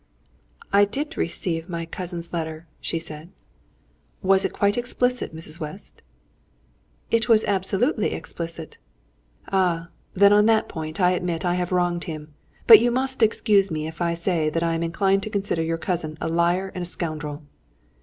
[0.73, 3.29] "I did receive my cousin's letter," she said.
[4.23, 5.59] "Was it quite explicit, Mrs.
[5.59, 6.01] West?"
[7.11, 8.77] "It was absolutely explicit."
[9.49, 9.89] "Ah!
[10.15, 12.33] Then on that point I admit I have wronged him.
[12.65, 15.77] But you must excuse me if I say that I am inclined to consider your
[15.77, 17.43] cousin a liar and a scoundrel."